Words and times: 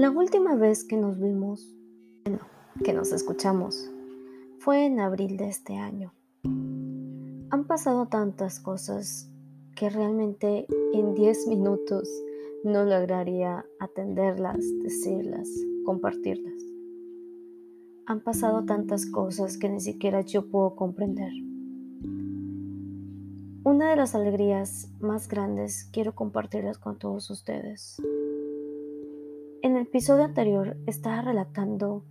La 0.00 0.10
última 0.10 0.54
vez 0.54 0.82
que 0.82 0.96
nos 0.96 1.20
vimos, 1.20 1.76
bueno, 2.24 2.40
que 2.82 2.94
nos 2.94 3.12
escuchamos, 3.12 3.92
fue 4.58 4.86
en 4.86 4.98
abril 4.98 5.36
de 5.36 5.50
este 5.50 5.76
año. 5.76 6.14
Han 6.42 7.66
pasado 7.66 8.06
tantas 8.08 8.60
cosas 8.60 9.30
que 9.76 9.90
realmente 9.90 10.66
en 10.94 11.12
10 11.12 11.48
minutos 11.48 12.08
no 12.64 12.86
lograría 12.86 13.66
atenderlas, 13.78 14.64
decirlas, 14.82 15.50
compartirlas. 15.84 16.64
Han 18.06 18.22
pasado 18.22 18.64
tantas 18.64 19.04
cosas 19.04 19.58
que 19.58 19.68
ni 19.68 19.80
siquiera 19.80 20.22
yo 20.22 20.48
puedo 20.48 20.76
comprender. 20.76 21.32
Una 23.64 23.90
de 23.90 23.96
las 23.96 24.14
alegrías 24.14 24.90
más 24.98 25.28
grandes 25.28 25.90
quiero 25.92 26.14
compartirlas 26.14 26.78
con 26.78 26.98
todos 26.98 27.28
ustedes. 27.28 28.00
En 29.62 29.76
el 29.76 29.82
episodio 29.82 30.24
anterior 30.24 30.78
estaba 30.86 31.20
relatando 31.20 32.02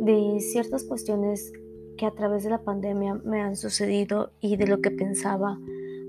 de 0.00 0.40
ciertas 0.40 0.84
cuestiones 0.84 1.52
que 1.98 2.06
a 2.06 2.12
través 2.12 2.42
de 2.42 2.48
la 2.48 2.64
pandemia 2.64 3.16
me 3.16 3.42
han 3.42 3.56
sucedido 3.56 4.32
y 4.40 4.56
de 4.56 4.66
lo 4.66 4.80
que 4.80 4.90
pensaba 4.90 5.58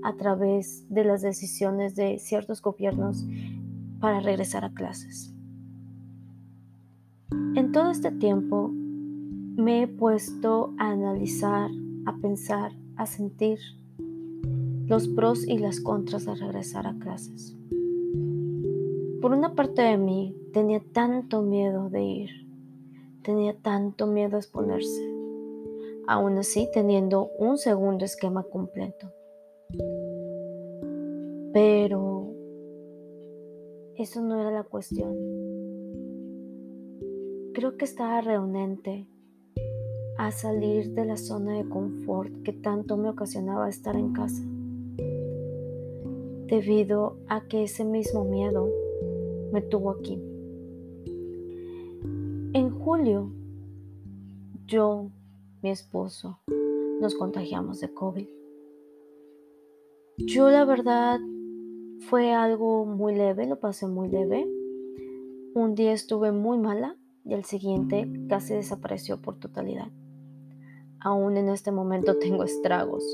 a 0.02 0.16
través 0.16 0.86
de 0.88 1.04
las 1.04 1.20
decisiones 1.20 1.94
de 1.94 2.18
ciertos 2.18 2.62
gobiernos 2.62 3.22
para 4.00 4.20
regresar 4.20 4.64
a 4.64 4.72
clases. 4.72 5.34
En 7.54 7.72
todo 7.72 7.90
este 7.90 8.10
tiempo 8.10 8.70
me 8.72 9.82
he 9.82 9.88
puesto 9.88 10.72
a 10.78 10.92
analizar, 10.92 11.70
a 12.06 12.16
pensar, 12.16 12.72
a 12.96 13.04
sentir 13.04 13.58
los 14.86 15.06
pros 15.08 15.46
y 15.46 15.58
las 15.58 15.80
contras 15.80 16.24
de 16.24 16.34
regresar 16.34 16.86
a 16.86 16.94
clases. 16.98 17.58
Por 19.22 19.30
una 19.30 19.54
parte 19.54 19.82
de 19.82 19.96
mí 19.96 20.36
tenía 20.52 20.82
tanto 20.92 21.42
miedo 21.42 21.88
de 21.88 22.02
ir, 22.02 22.30
tenía 23.22 23.56
tanto 23.56 24.08
miedo 24.08 24.34
a 24.34 24.40
exponerse, 24.40 25.00
aún 26.08 26.38
así 26.38 26.68
teniendo 26.74 27.30
un 27.38 27.56
segundo 27.56 28.04
esquema 28.04 28.42
completo. 28.42 29.12
Pero 31.52 32.32
eso 33.94 34.22
no 34.22 34.40
era 34.40 34.50
la 34.50 34.64
cuestión. 34.64 35.16
Creo 37.54 37.76
que 37.76 37.84
estaba 37.84 38.22
reunente 38.22 39.06
a 40.18 40.32
salir 40.32 40.94
de 40.94 41.04
la 41.04 41.16
zona 41.16 41.58
de 41.58 41.68
confort 41.68 42.42
que 42.42 42.52
tanto 42.52 42.96
me 42.96 43.10
ocasionaba 43.10 43.68
estar 43.68 43.94
en 43.94 44.12
casa, 44.12 44.42
debido 46.46 47.18
a 47.28 47.46
que 47.46 47.62
ese 47.62 47.84
mismo 47.84 48.24
miedo 48.24 48.81
me 49.52 49.60
tuvo 49.60 49.90
aquí. 49.90 50.14
En 52.54 52.70
julio, 52.70 53.30
yo, 54.66 55.10
mi 55.62 55.70
esposo, 55.70 56.40
nos 57.00 57.14
contagiamos 57.14 57.80
de 57.80 57.92
COVID. 57.92 58.28
Yo 60.18 60.50
la 60.50 60.64
verdad 60.64 61.20
fue 62.08 62.32
algo 62.32 62.86
muy 62.86 63.14
leve, 63.14 63.46
lo 63.46 63.60
pasé 63.60 63.86
muy 63.86 64.08
leve. 64.08 64.48
Un 65.54 65.74
día 65.74 65.92
estuve 65.92 66.32
muy 66.32 66.58
mala 66.58 66.96
y 67.24 67.34
el 67.34 67.44
siguiente 67.44 68.10
casi 68.28 68.54
desapareció 68.54 69.20
por 69.20 69.38
totalidad. 69.38 69.90
Aún 71.00 71.36
en 71.36 71.48
este 71.48 71.72
momento 71.72 72.18
tengo 72.18 72.44
estragos. 72.44 73.04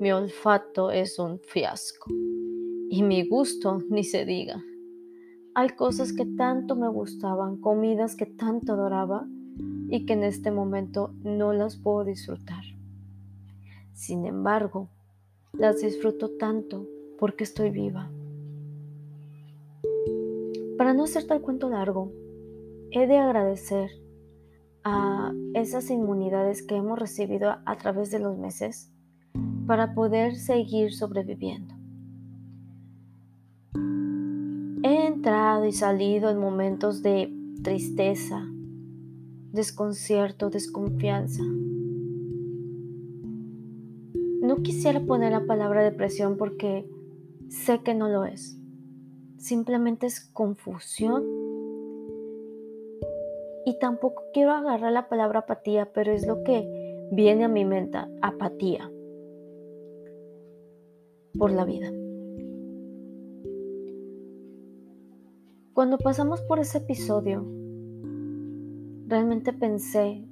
Mi 0.00 0.12
olfato 0.12 0.90
es 0.90 1.18
un 1.18 1.38
fiasco 1.40 2.10
y 2.90 3.02
mi 3.02 3.26
gusto 3.28 3.82
ni 3.90 4.04
se 4.04 4.24
diga. 4.24 4.62
Hay 5.58 5.70
cosas 5.70 6.12
que 6.12 6.26
tanto 6.26 6.76
me 6.76 6.86
gustaban, 6.86 7.56
comidas 7.56 8.14
que 8.14 8.26
tanto 8.26 8.74
adoraba 8.74 9.26
y 9.88 10.04
que 10.04 10.12
en 10.12 10.22
este 10.22 10.50
momento 10.50 11.14
no 11.24 11.54
las 11.54 11.76
puedo 11.76 12.04
disfrutar. 12.04 12.62
Sin 13.94 14.26
embargo, 14.26 14.90
las 15.54 15.80
disfruto 15.80 16.36
tanto 16.36 16.86
porque 17.18 17.44
estoy 17.44 17.70
viva. 17.70 18.10
Para 20.76 20.92
no 20.92 21.04
hacer 21.04 21.26
tal 21.26 21.40
cuento 21.40 21.70
largo, 21.70 22.12
he 22.90 23.06
de 23.06 23.16
agradecer 23.16 23.88
a 24.84 25.32
esas 25.54 25.88
inmunidades 25.88 26.62
que 26.66 26.76
hemos 26.76 26.98
recibido 26.98 27.56
a 27.64 27.76
través 27.78 28.10
de 28.10 28.18
los 28.18 28.36
meses 28.36 28.92
para 29.66 29.94
poder 29.94 30.36
seguir 30.36 30.92
sobreviviendo. 30.92 31.75
Entrado 35.16 35.64
y 35.64 35.72
salido 35.72 36.30
en 36.30 36.38
momentos 36.38 37.02
de 37.02 37.32
tristeza, 37.62 38.46
desconcierto, 39.52 40.50
desconfianza. 40.50 41.42
No 44.42 44.56
quisiera 44.62 45.00
poner 45.00 45.32
la 45.32 45.46
palabra 45.46 45.82
depresión 45.82 46.36
porque 46.36 46.88
sé 47.48 47.82
que 47.82 47.94
no 47.94 48.08
lo 48.08 48.24
es. 48.24 48.58
Simplemente 49.38 50.06
es 50.06 50.20
confusión. 50.20 51.24
Y 53.64 53.78
tampoco 53.80 54.22
quiero 54.32 54.52
agarrar 54.52 54.92
la 54.92 55.08
palabra 55.08 55.40
apatía, 55.40 55.92
pero 55.92 56.12
es 56.12 56.26
lo 56.26 56.44
que 56.44 57.08
viene 57.10 57.44
a 57.44 57.48
mi 57.48 57.64
mente, 57.64 57.98
apatía 58.22 58.90
por 61.36 61.50
la 61.50 61.64
vida. 61.64 61.90
Cuando 65.76 65.98
pasamos 65.98 66.40
por 66.40 66.58
ese 66.58 66.78
episodio, 66.78 67.44
realmente 69.08 69.52
pensé 69.52 70.24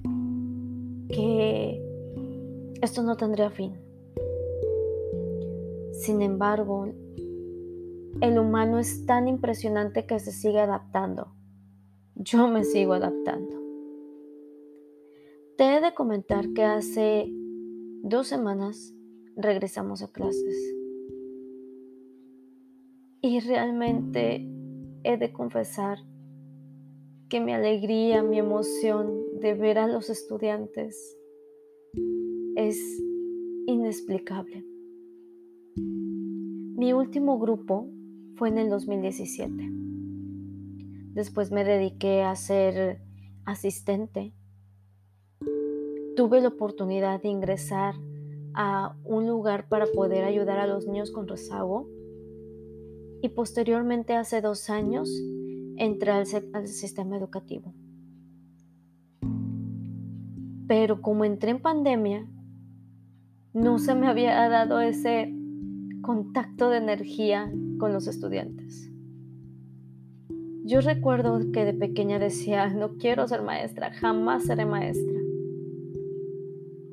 que 1.11 1.85
esto 2.81 3.03
no 3.03 3.19
tendría 3.19 3.51
fin. 3.51 3.75
Sin 5.93 6.23
embargo, 6.23 6.87
el 8.23 8.39
humano 8.39 8.79
es 8.79 9.05
tan 9.05 9.29
impresionante 9.29 10.07
que 10.07 10.19
se 10.19 10.33
sigue 10.33 10.61
adaptando. 10.61 11.35
Yo 12.15 12.49
me 12.49 12.65
sigo 12.65 12.95
adaptando. 12.95 13.61
Te 15.59 15.77
he 15.77 15.83
de 15.83 15.93
comentar 15.93 16.55
que 16.55 16.63
hace 16.63 17.31
dos 18.03 18.29
semanas 18.29 18.95
regresamos 19.37 20.01
a 20.01 20.11
clases. 20.11 20.75
Y 23.21 23.41
realmente 23.41 24.54
he 25.05 25.19
de 25.19 25.33
confesar 25.33 25.99
que 27.29 27.39
mi 27.41 27.53
alegría, 27.53 28.23
mi 28.23 28.39
emoción 28.39 29.39
de 29.41 29.55
ver 29.55 29.79
a 29.79 29.87
los 29.87 30.09
estudiantes 30.09 31.19
es 32.57 32.79
inexplicable. 33.67 34.65
Mi 35.77 36.93
último 36.93 37.39
grupo 37.39 37.89
fue 38.37 38.49
en 38.49 38.59
el 38.59 38.71
2017. 38.71 39.71
Después 41.13 41.53
me 41.53 41.65
dediqué 41.65 42.23
a 42.23 42.35
ser 42.35 43.01
asistente. 43.45 44.33
Tuve 46.17 46.41
la 46.41 46.49
oportunidad 46.49 47.23
de 47.23 47.29
ingresar 47.29 47.95
a 48.55 48.97
un 49.05 49.27
lugar 49.27 49.69
para 49.69 49.87
poder 49.87 50.25
ayudar 50.25 50.59
a 50.59 50.67
los 50.67 50.87
niños 50.87 51.11
con 51.11 51.29
rezago 51.29 51.89
y 53.25 53.31
posteriormente 53.31 54.13
hace 54.17 54.43
dos 54.43 54.69
años 54.69 55.09
entré 55.79 56.11
al, 56.11 56.27
sistema 56.67 57.17
educativo. 57.17 57.73
Pero 60.69 61.01
como 61.01 61.25
entré 61.25 61.53
en 61.53 61.63
pandemia, 61.63 62.29
no 63.55 63.79
se 63.79 63.95
me 63.95 64.09
había 64.09 64.47
dado 64.51 64.79
ese 64.79 65.33
contacto 66.03 66.69
de 66.69 66.77
energía 66.77 67.51
con 67.79 67.95
los 67.95 68.09
estudiantes. 68.09 68.93
Yo 70.67 70.83
recuerdo 70.83 71.51
que 71.51 71.65
de 71.65 71.73
pequeña 71.73 72.19
decía, 72.19 72.69
no 72.75 72.99
quiero 72.99 73.27
ser 73.27 73.41
maestra, 73.41 73.91
jamás 73.91 74.45
seré 74.45 74.67
maestra. 74.67 75.19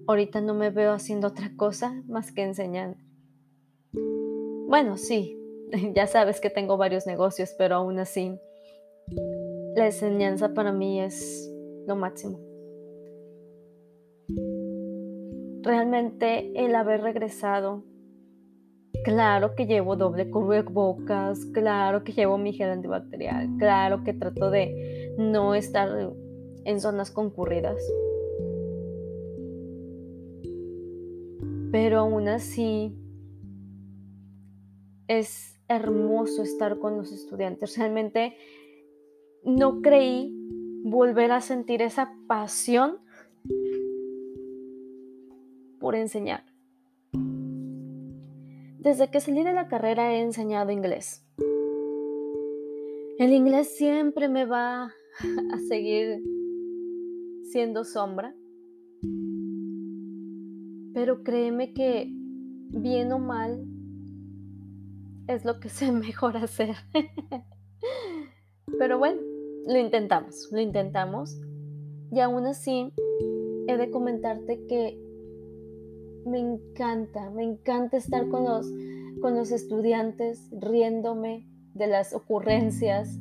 Ahorita 0.07 0.39
no 0.39 0.53
me 0.53 0.69
veo 0.69 0.93
haciendo 0.93 1.27
otra 1.27 1.51
cosa 1.57 2.01
más 2.07 2.31
que 2.31 2.43
enseñar. 2.43 2.95
Bueno, 4.69 4.95
sí, 4.95 5.37
ya 5.95 6.07
sabes 6.07 6.39
que 6.39 6.49
tengo 6.49 6.77
varios 6.77 7.05
negocios, 7.05 7.53
pero 7.57 7.75
aún 7.75 7.99
así, 7.99 8.39
la 9.75 9.85
enseñanza 9.85 10.53
para 10.53 10.71
mí 10.71 11.01
es 11.01 11.51
lo 11.87 11.95
máximo. 11.95 12.39
Realmente 15.63 16.51
el 16.55 16.75
haber 16.75 17.01
regresado, 17.01 17.83
claro 19.03 19.55
que 19.55 19.67
llevo 19.67 19.95
doble 19.95 20.25
bocas, 20.25 21.45
claro 21.53 22.03
que 22.03 22.13
llevo 22.13 22.37
mi 22.37 22.53
gel 22.53 22.71
antibacterial, 22.71 23.49
claro 23.57 24.03
que 24.03 24.13
trato 24.13 24.49
de 24.49 25.13
no 25.17 25.53
estar 25.53 25.89
en 26.65 26.81
zonas 26.81 27.11
concurridas. 27.11 27.81
Pero 31.71 31.99
aún 31.99 32.27
así 32.27 32.97
es 35.07 35.60
hermoso 35.75 36.43
estar 36.43 36.79
con 36.79 36.97
los 36.97 37.11
estudiantes. 37.11 37.77
Realmente 37.77 38.35
no 39.43 39.81
creí 39.81 40.35
volver 40.83 41.31
a 41.31 41.41
sentir 41.41 41.81
esa 41.81 42.13
pasión 42.27 42.97
por 45.79 45.95
enseñar. 45.95 46.45
Desde 48.79 49.11
que 49.11 49.19
salí 49.19 49.43
de 49.43 49.53
la 49.53 49.67
carrera 49.67 50.13
he 50.13 50.21
enseñado 50.21 50.71
inglés. 50.71 51.25
El 53.19 53.33
inglés 53.33 53.75
siempre 53.75 54.27
me 54.27 54.45
va 54.45 54.85
a 54.85 55.59
seguir 55.67 56.23
siendo 57.43 57.83
sombra, 57.83 58.33
pero 60.93 61.23
créeme 61.23 61.73
que 61.73 62.09
bien 62.69 63.11
o 63.11 63.19
mal 63.19 63.63
es 65.33 65.45
lo 65.45 65.59
que 65.59 65.69
sé 65.69 65.91
mejor 65.91 66.37
hacer. 66.37 66.75
pero 68.77 68.97
bueno, 68.97 69.21
lo 69.67 69.77
intentamos, 69.77 70.49
lo 70.51 70.59
intentamos. 70.59 71.39
Y 72.11 72.19
aún 72.19 72.45
así, 72.45 72.91
he 73.67 73.77
de 73.77 73.89
comentarte 73.89 74.65
que 74.67 74.99
me 76.25 76.39
encanta, 76.39 77.29
me 77.29 77.43
encanta 77.43 77.97
estar 77.97 78.27
con 78.29 78.43
los, 78.43 78.67
con 79.21 79.35
los 79.35 79.51
estudiantes 79.51 80.49
riéndome 80.51 81.47
de 81.73 81.87
las 81.87 82.13
ocurrencias 82.13 83.17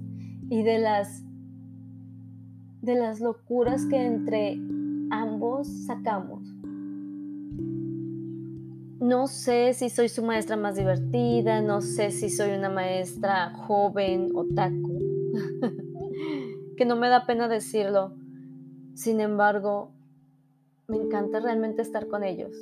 y 0.48 0.62
de 0.62 0.78
las, 0.78 1.22
de 2.82 2.94
las 2.96 3.20
locuras 3.20 3.86
que 3.86 4.04
entre 4.04 4.58
ambos 5.10 5.68
sacamos. 5.86 6.42
No 9.10 9.26
sé 9.26 9.74
si 9.74 9.90
soy 9.90 10.08
su 10.08 10.22
maestra 10.22 10.56
más 10.56 10.76
divertida, 10.76 11.60
no 11.60 11.80
sé 11.80 12.10
si 12.10 12.30
soy 12.30 12.52
una 12.52 12.68
maestra 12.68 13.52
joven 13.54 14.30
o 14.34 14.46
taco, 14.54 14.90
que 16.76 16.84
no 16.84 16.96
me 16.96 17.08
da 17.08 17.26
pena 17.26 17.48
decirlo. 17.48 18.14
Sin 18.94 19.20
embargo, 19.20 19.92
me 20.86 20.96
encanta 20.96 21.40
realmente 21.40 21.82
estar 21.82 22.06
con 22.06 22.22
ellos 22.22 22.56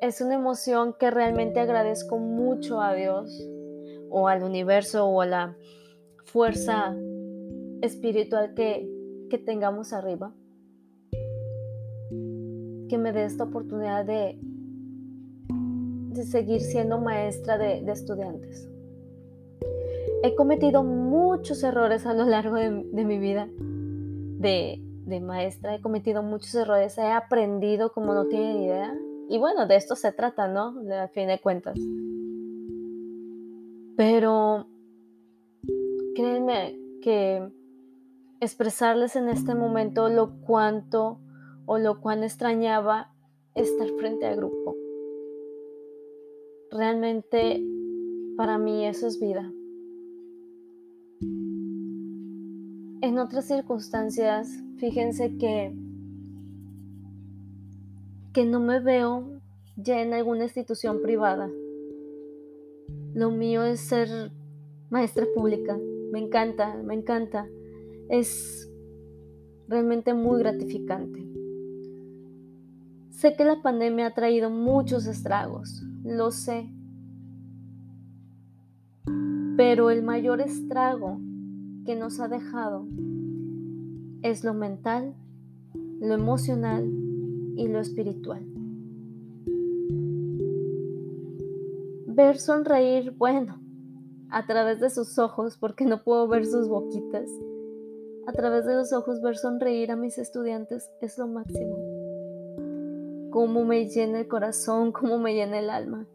es 0.00 0.20
una 0.22 0.34
emoción 0.34 0.94
que 0.98 1.10
realmente 1.10 1.60
agradezco 1.60 2.18
mucho 2.18 2.80
a 2.80 2.94
Dios 2.94 3.30
o 4.08 4.28
al 4.28 4.42
universo 4.42 5.06
o 5.06 5.20
a 5.20 5.26
la 5.26 5.56
fuerza 6.24 6.96
espiritual 7.82 8.54
que, 8.54 8.88
tengamos 9.44 9.92
arriba. 9.92 10.34
Que 12.90 12.98
me 12.98 13.12
dé 13.12 13.24
esta 13.24 13.44
oportunidad 13.44 14.04
de, 14.04 14.36
de 15.48 16.24
seguir 16.24 16.60
siendo 16.60 16.98
maestra 16.98 17.56
de, 17.56 17.88
estudiantes. 17.88 18.68
He 20.24 20.34
cometido 20.34 20.82
muchos 20.82 21.62
errores 21.62 22.04
a 22.04 22.14
lo 22.14 22.24
largo 22.24 22.56
de, 22.56 22.70
mi 23.04 23.18
vida 23.20 23.48
de, 23.54 24.82
de 25.06 25.20
maestra. 25.20 25.76
He 25.76 25.80
cometido 25.80 26.24
muchos 26.24 26.52
errores. 26.56 26.98
He 26.98 27.06
aprendido 27.06 27.92
como 27.92 28.12
no 28.12 28.26
tienen 28.26 28.62
idea 28.62 28.92
y 29.28 29.38
bueno, 29.38 29.68
de 29.68 29.76
esto 29.76 29.94
se 29.94 30.10
trata, 30.10 30.48
¿no? 30.48 30.74
A 30.92 31.06
fin 31.06 31.28
de 31.28 31.38
cuentas. 31.38 31.78
Pero 33.96 34.66
créanme 36.16 36.76
que 37.00 37.48
expresarles 38.40 39.14
en 39.14 39.28
este 39.28 39.54
momento 39.54 40.08
lo 40.08 40.40
cuanto 40.40 41.20
o 41.72 41.78
lo 41.78 42.00
cuán 42.00 42.24
extrañaba 42.24 43.12
estar 43.54 43.88
frente 43.90 44.26
al 44.26 44.34
grupo. 44.34 44.74
Realmente 46.72 47.62
para 48.36 48.58
mí 48.58 48.84
eso 48.84 49.06
es 49.06 49.20
vida. 49.20 49.52
En 53.02 53.18
otras 53.20 53.46
circunstancias, 53.46 54.48
fíjense 54.78 55.38
que 55.38 55.72
que 58.32 58.44
no 58.44 58.58
me 58.58 58.80
veo 58.80 59.40
ya 59.76 60.02
en 60.02 60.12
alguna 60.12 60.42
institución 60.42 61.00
privada. 61.00 61.48
Lo 63.14 63.30
mío 63.30 63.62
es 63.62 63.78
ser 63.78 64.08
maestra 64.88 65.24
pública. 65.36 65.78
Me 66.10 66.18
encanta, 66.18 66.74
me 66.82 66.94
encanta. 66.94 67.46
Es 68.08 68.68
realmente 69.68 70.14
muy 70.14 70.40
gratificante. 70.40 71.30
Sé 73.20 73.34
que 73.36 73.44
la 73.44 73.60
pandemia 73.60 74.06
ha 74.06 74.14
traído 74.14 74.48
muchos 74.48 75.06
estragos, 75.06 75.82
lo 76.04 76.30
sé. 76.30 76.70
Pero 79.58 79.90
el 79.90 80.02
mayor 80.02 80.40
estrago 80.40 81.20
que 81.84 81.96
nos 81.96 82.18
ha 82.18 82.28
dejado 82.28 82.86
es 84.22 84.42
lo 84.42 84.54
mental, 84.54 85.14
lo 86.00 86.14
emocional 86.14 86.90
y 87.56 87.68
lo 87.68 87.80
espiritual. 87.80 88.42
Ver 92.06 92.38
sonreír, 92.38 93.10
bueno, 93.10 93.60
a 94.30 94.46
través 94.46 94.80
de 94.80 94.88
sus 94.88 95.18
ojos, 95.18 95.58
porque 95.58 95.84
no 95.84 96.02
puedo 96.04 96.26
ver 96.26 96.46
sus 96.46 96.70
boquitas, 96.70 97.28
a 98.26 98.32
través 98.32 98.64
de 98.64 98.76
los 98.76 98.94
ojos 98.94 99.20
ver 99.20 99.36
sonreír 99.36 99.90
a 99.90 99.96
mis 99.96 100.16
estudiantes 100.16 100.88
es 101.02 101.18
lo 101.18 101.26
máximo. 101.26 101.99
Cómo 103.30 103.64
me 103.64 103.86
llena 103.86 104.20
el 104.20 104.28
corazón, 104.28 104.92
cómo 104.92 105.18
me 105.18 105.34
llena 105.34 105.58
el 105.58 105.70
alma. 105.70 106.06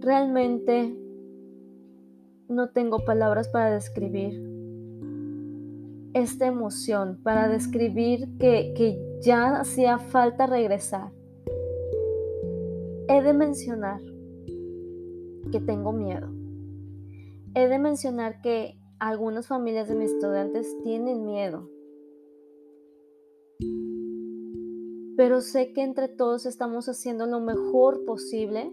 Realmente 0.00 0.96
no 2.48 2.70
tengo 2.70 3.04
palabras 3.04 3.48
para 3.48 3.72
describir 3.72 4.40
esta 6.14 6.46
emoción, 6.46 7.20
para 7.22 7.48
describir 7.48 8.38
que, 8.38 8.72
que 8.74 8.98
ya 9.20 9.60
hacía 9.60 9.98
falta 9.98 10.46
regresar. 10.46 11.12
He 13.08 13.22
de 13.22 13.34
mencionar 13.34 14.00
que 15.50 15.60
tengo 15.60 15.92
miedo. 15.92 16.28
He 17.54 17.68
de 17.68 17.78
mencionar 17.78 18.40
que 18.40 18.78
algunas 18.98 19.46
familias 19.46 19.88
de 19.88 19.94
mis 19.94 20.12
estudiantes 20.12 20.76
tienen 20.82 21.24
miedo. 21.24 21.68
Pero 25.16 25.40
sé 25.40 25.72
que 25.72 25.82
entre 25.82 26.08
todos 26.08 26.46
estamos 26.46 26.88
haciendo 26.88 27.26
lo 27.26 27.40
mejor 27.40 28.04
posible 28.04 28.72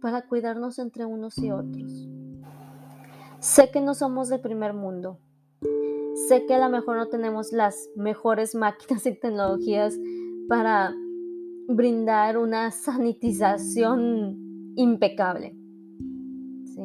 para 0.00 0.26
cuidarnos 0.26 0.78
entre 0.78 1.04
unos 1.04 1.36
y 1.38 1.50
otros. 1.50 2.08
Sé 3.40 3.70
que 3.70 3.80
no 3.80 3.94
somos 3.94 4.28
del 4.28 4.40
primer 4.40 4.72
mundo. 4.72 5.20
Sé 6.28 6.46
que 6.46 6.54
a 6.54 6.58
lo 6.58 6.70
mejor 6.70 6.96
no 6.96 7.08
tenemos 7.08 7.52
las 7.52 7.88
mejores 7.94 8.54
máquinas 8.54 9.04
y 9.06 9.18
tecnologías 9.18 9.98
para 10.48 10.94
brindar 11.68 12.38
una 12.38 12.70
sanitización 12.70 14.72
impecable. 14.76 15.54
Sí. 16.64 16.82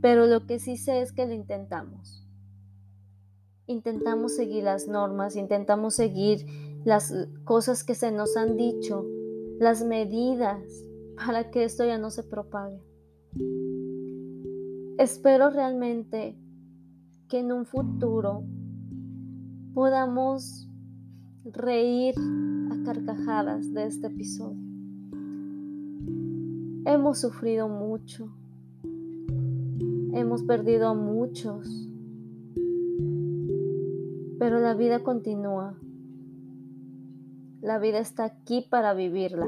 Pero 0.00 0.26
lo 0.26 0.46
que 0.46 0.58
sí 0.58 0.76
sé 0.76 1.02
es 1.02 1.12
que 1.12 1.26
lo 1.26 1.34
intentamos. 1.34 2.26
Intentamos 3.70 4.34
seguir 4.34 4.64
las 4.64 4.88
normas, 4.88 5.36
intentamos 5.36 5.94
seguir 5.94 6.44
las 6.84 7.14
cosas 7.44 7.84
que 7.84 7.94
se 7.94 8.10
nos 8.10 8.36
han 8.36 8.56
dicho, 8.56 9.06
las 9.60 9.84
medidas 9.84 10.60
para 11.14 11.52
que 11.52 11.62
esto 11.62 11.84
ya 11.84 11.96
no 11.96 12.10
se 12.10 12.24
propague. 12.24 12.82
Espero 14.98 15.50
realmente 15.50 16.36
que 17.28 17.38
en 17.38 17.52
un 17.52 17.64
futuro 17.64 18.42
podamos 19.72 20.68
reír 21.44 22.16
a 22.72 22.84
carcajadas 22.84 23.72
de 23.72 23.86
este 23.86 24.08
episodio. 24.08 24.58
Hemos 26.86 27.20
sufrido 27.20 27.68
mucho, 27.68 28.34
hemos 30.12 30.42
perdido 30.42 30.88
a 30.88 30.94
muchos, 30.94 31.89
pero 34.40 34.58
la 34.58 34.72
vida 34.72 35.04
continúa. 35.04 35.78
La 37.60 37.78
vida 37.78 37.98
está 37.98 38.24
aquí 38.24 38.66
para 38.70 38.94
vivirla, 38.94 39.46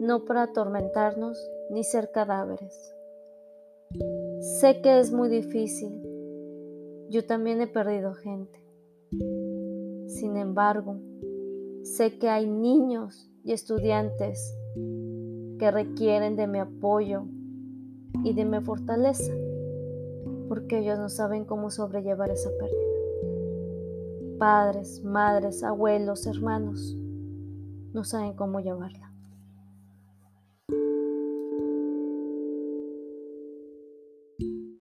no 0.00 0.24
para 0.24 0.44
atormentarnos 0.44 1.38
ni 1.70 1.84
ser 1.84 2.10
cadáveres. 2.10 2.94
Sé 4.58 4.80
que 4.80 4.98
es 4.98 5.12
muy 5.12 5.28
difícil, 5.28 5.92
yo 7.10 7.26
también 7.26 7.60
he 7.60 7.66
perdido 7.66 8.14
gente. 8.14 8.64
Sin 10.06 10.38
embargo, 10.38 10.96
sé 11.82 12.18
que 12.18 12.30
hay 12.30 12.46
niños 12.46 13.30
y 13.44 13.52
estudiantes 13.52 14.56
que 15.58 15.70
requieren 15.70 16.34
de 16.36 16.46
mi 16.46 16.60
apoyo 16.60 17.24
y 18.24 18.32
de 18.32 18.46
mi 18.46 18.58
fortaleza, 18.62 19.34
porque 20.48 20.78
ellos 20.78 20.98
no 20.98 21.10
saben 21.10 21.44
cómo 21.44 21.70
sobrellevar 21.70 22.30
esa 22.30 22.48
pérdida. 22.58 22.95
Padres, 24.38 25.02
madres, 25.02 25.62
abuelos, 25.62 26.26
hermanos, 26.26 26.94
no 27.94 28.04
saben 28.04 28.34
cómo 28.34 28.60
llevarla. 28.60 29.05